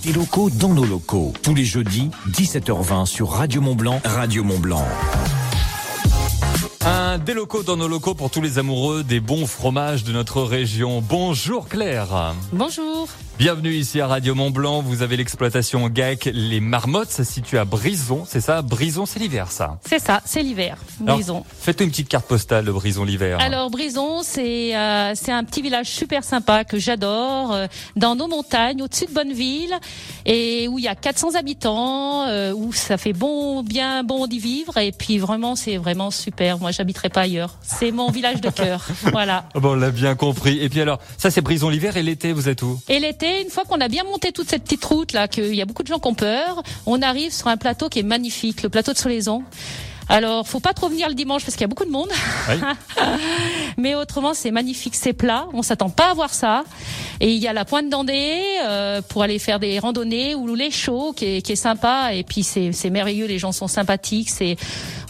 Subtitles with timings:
[0.00, 1.32] Des locaux dans nos locaux.
[1.42, 4.00] Tous les jeudis, 17h20 sur Radio Mont Blanc.
[4.04, 4.86] Radio Mont Blanc.
[6.84, 10.42] Un des locaux dans nos locaux pour tous les amoureux des bons fromages de notre
[10.42, 11.02] région.
[11.06, 12.34] Bonjour Claire.
[12.52, 13.08] Bonjour.
[13.38, 14.82] Bienvenue ici à Radio Mont Blanc.
[14.82, 17.10] Vous avez l'exploitation GAC Les Marmottes.
[17.10, 18.24] Ça se situe à Brison.
[18.28, 18.62] C'est ça?
[18.62, 20.76] Brison, c'est l'hiver, ça C'est ça, c'est l'hiver.
[21.00, 21.42] Brison.
[21.58, 23.38] Faites une petite carte postale de Brison l'hiver.
[23.40, 28.28] Alors Brison, c'est euh, c'est un petit village super sympa que j'adore, euh, dans nos
[28.28, 29.74] montagnes, au-dessus de Bonneville,
[30.24, 34.38] et où il y a 400 habitants, euh, où ça fait bon, bien bon d'y
[34.38, 34.76] vivre.
[34.76, 36.58] Et puis vraiment, c'est vraiment super.
[36.58, 37.56] Moi, j'habiterai pas ailleurs.
[37.62, 38.86] C'est mon village de cœur.
[39.10, 39.44] Voilà.
[39.54, 40.58] Bon, on l'a bien compris.
[40.60, 42.80] Et puis alors, ça c'est Brison l'hiver et l'été, vous êtes où?
[42.88, 45.62] Et l'été, une fois qu'on a bien monté toute cette petite route là, qu'il y
[45.62, 48.62] a beaucoup de gens qui ont peur, on arrive sur un plateau qui est magnifique,
[48.62, 49.42] le plateau de Solaison.
[50.08, 52.08] Alors, faut pas trop venir le dimanche parce qu'il y a beaucoup de monde.
[52.48, 52.54] Oui.
[53.78, 55.46] Mais autrement, c'est magnifique, c'est plat.
[55.52, 56.64] On s'attend pas à voir ça.
[57.20, 60.70] Et il y a la pointe d'Andée euh, pour aller faire des randonnées ou les
[60.70, 62.10] chauds qui est, qui est sympa.
[62.14, 64.28] Et puis c'est c'est merveilleux, les gens sont sympathiques.
[64.30, 64.56] C'est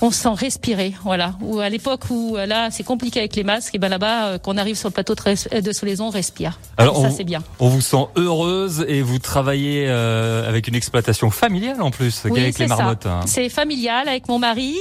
[0.03, 1.35] on se sent respirer, voilà.
[1.41, 4.39] Ou à l'époque où euh, là c'est compliqué avec les masques, et ben là-bas euh,
[4.39, 6.59] qu'on arrive sur le plateau de, Solaison, on respire.
[6.77, 7.43] Alors, ça on- c'est bien.
[7.61, 12.41] On vous sent heureuse et vous travaillez euh, avec une exploitation familiale en plus, Oui,
[12.41, 13.07] avec les marmottes.
[13.07, 13.21] hein.
[13.27, 14.77] C'est familial avec mon mari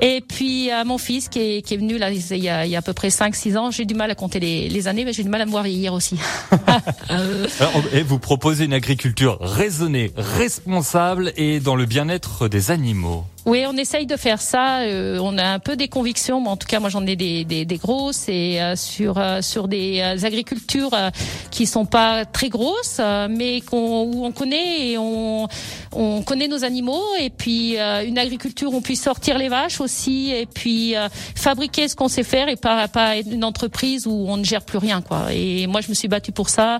[0.00, 2.70] et puis euh, mon fils qui est, qui est venu là il y a, il
[2.70, 3.70] y a à peu près 5-6 ans.
[3.70, 5.92] J'ai du mal à compter les, années, mais j'ai du mal à me voir vieillir
[5.92, 6.18] aussi.
[7.92, 13.24] Et vous proposez une agriculture raisonnée, responsable et dans le bien-être des animaux.
[13.48, 14.80] Oui, on essaye de faire ça.
[14.80, 17.46] euh, on a un peu des convictions, mais en tout cas, moi, j'en ai des,
[17.46, 21.08] des, des grosses et euh, sur euh, sur des euh, agricultures euh,
[21.50, 25.48] qui sont pas très grosses, euh, mais qu'on où on connaît et on
[25.92, 30.30] on connaît nos animaux et puis une agriculture où on puisse sortir les vaches aussi
[30.30, 30.94] et puis
[31.34, 34.76] fabriquer ce qu'on sait faire et pas pas une entreprise où on ne gère plus
[34.76, 35.32] rien quoi.
[35.32, 36.78] Et moi, je me suis battue pour ça.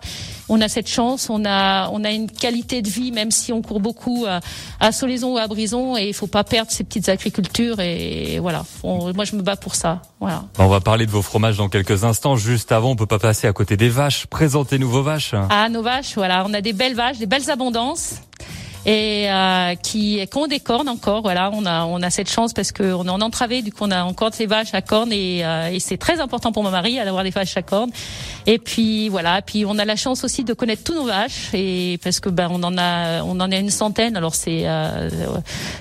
[0.50, 3.62] On a cette chance, on a on a une qualité de vie, même si on
[3.62, 4.27] court beaucoup
[4.78, 7.81] à Solaison ou à Brison, et il faut pas perdre ces petites agricultures.
[7.81, 10.03] Et voilà, On- moi je me bats pour ça.
[10.20, 10.45] Voilà.
[10.58, 12.36] On va parler de vos fromages dans quelques instants.
[12.36, 14.27] Juste avant, on peut pas passer à côté des vaches.
[14.27, 15.35] Présentez-nous vos vaches.
[15.51, 18.17] Ah, nos vaches, voilà, on a des belles vaches, des belles abondances.
[18.86, 22.94] Et euh, qui qu'on décorne encore, voilà, on a on a cette chance parce que
[22.94, 25.68] on est en entravé, du coup on a encore ces vaches à cornes et, euh,
[25.70, 27.90] et c'est très important pour mon mari d'avoir des vaches à cornes.
[28.46, 31.98] Et puis voilà, puis on a la chance aussi de connaître tous nos vaches et
[32.02, 35.11] parce que ben on en a on en a une centaine, alors c'est euh,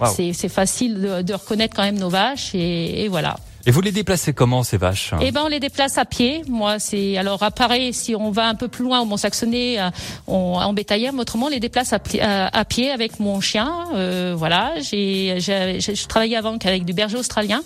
[0.01, 0.07] Wow.
[0.15, 3.37] c'est c'est facile de, de reconnaître quand même nos vaches et, et voilà.
[3.65, 6.41] Et vous les déplacez comment ces vaches Eh ben, on les déplace à pied.
[6.47, 9.89] Moi, c'est alors à Paris, si on va un peu plus loin au Mont-Saxonnet, euh,
[10.27, 13.69] on, en bétaillère, mais autrement, on les déplace à, pli- à, pied avec mon chien.
[13.93, 17.61] Euh, voilà, j'ai- je travaillais avant avec du berger australien.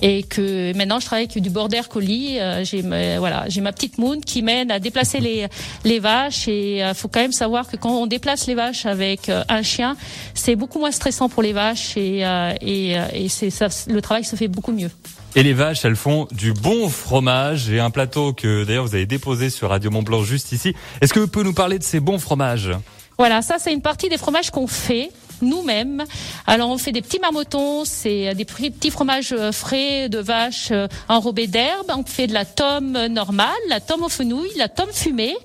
[0.00, 2.38] Et que maintenant je travaille avec du border collie.
[2.38, 5.48] Euh, j'ai voilà, j'ai ma petite Moon qui m'aide à déplacer les
[5.84, 6.46] les vaches.
[6.48, 9.62] Et euh, faut quand même savoir que quand on déplace les vaches avec euh, un
[9.62, 9.96] chien,
[10.34, 14.00] c'est beaucoup moins stressant pour les vaches et euh, et, euh, et c'est ça, le
[14.00, 14.90] travail se fait beaucoup mieux.
[15.34, 17.66] Et les vaches, elles font du bon fromage.
[17.66, 20.74] J'ai un plateau que d'ailleurs vous avez déposé sur Radio Mont Blanc juste ici.
[21.00, 22.70] Est-ce que vous pouvez nous parler de ces bons fromages?
[23.18, 25.10] Voilà, ça c'est une partie des fromages qu'on fait
[25.42, 26.04] nous-mêmes.
[26.46, 30.88] Alors on fait des petits marmotons, c'est des petits fromages euh, frais de vache euh,
[31.08, 31.90] enrobés d'herbe.
[31.96, 35.36] On fait de la tome normale, la tome aux fenouilles, la tome fumée.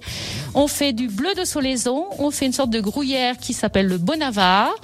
[0.55, 3.97] On fait du bleu de Solaison, on fait une sorte de gruyère qui s'appelle le
[3.97, 4.75] Bonavard.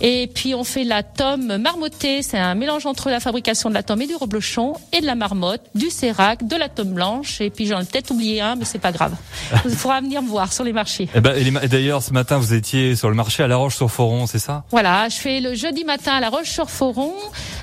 [0.00, 3.82] Et puis on fait la tome marmottée, c'est un mélange entre la fabrication de la
[3.82, 7.40] tome et du reblochon et de la marmotte, du sérac, de la tome blanche.
[7.40, 9.14] Et puis j'en ai peut-être oublié un, mais c'est pas grave.
[9.64, 11.08] Il faudra venir me voir sur les marchés.
[11.14, 14.38] Eh ben, et d'ailleurs, ce matin, vous étiez sur le marché à La Roche-sur-Foron, c'est
[14.38, 14.64] ça?
[14.70, 17.12] Voilà, je fais le jeudi matin à La Roche-sur-Foron,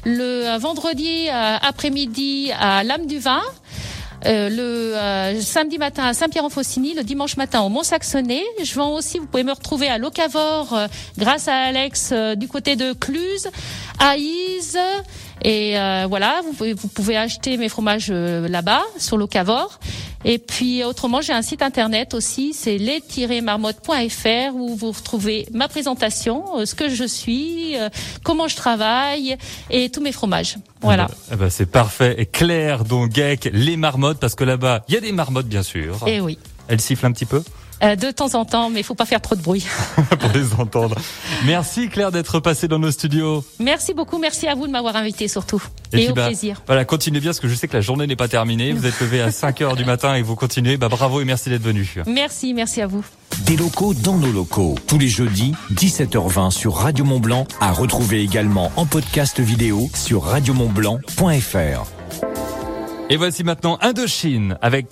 [0.06, 3.42] le vendredi euh, après-midi à l'âme du vin.
[4.26, 8.44] Euh, le euh, samedi matin à Saint-Pierre-en-Faucigny, le dimanche matin au Mont-Saxonnet.
[8.64, 10.88] Je vends aussi, vous pouvez me retrouver à Locavor euh,
[11.18, 13.50] grâce à Alex euh, du côté de Cluse,
[14.00, 14.78] à Ise.
[15.44, 19.80] Et euh, voilà, vous pouvez, vous pouvez acheter mes fromages là-bas sur Locavor.
[20.24, 26.60] Et puis autrement, j'ai un site internet aussi, c'est les-marmotte.fr où vous retrouvez ma présentation,
[26.60, 27.90] euh, ce que je suis, euh,
[28.24, 29.38] comment je travaille
[29.70, 30.58] et tous mes fromages.
[30.82, 31.08] Voilà.
[31.10, 32.16] Eh ben, eh ben, c'est parfait.
[32.18, 35.64] Et Claire, donc Geck, les marmottes, parce que là-bas, il y a des marmottes, bien
[35.64, 35.98] sûr.
[36.08, 36.38] Et oui.
[36.68, 37.44] Elles sifflent un petit peu?
[37.82, 39.66] De temps en temps, mais il faut pas faire trop de bruit.
[40.20, 40.96] pour les entendre.
[41.46, 43.44] Merci Claire d'être passée dans nos studios.
[43.60, 45.62] Merci beaucoup, merci à vous de m'avoir invité surtout.
[45.94, 46.62] Et, puis, au bah, plaisir.
[46.68, 48.72] Voilà, continuez bien parce que je sais que la journée n'est pas terminée.
[48.72, 50.78] Vous êtes levé à 5 heures du matin et vous continuez.
[50.78, 51.96] Bah bravo et merci d'être venu.
[52.08, 53.04] Merci, merci à vous.
[53.46, 54.76] Des locaux dans nos locaux.
[54.88, 57.48] Tous les jeudis, 17h20 sur Radio Mont Blanc.
[57.60, 61.86] À retrouver également en podcast vidéo sur radiomontblanc.fr.
[63.10, 64.90] Et voici maintenant Indochine avec